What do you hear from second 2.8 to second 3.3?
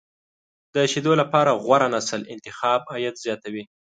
عاید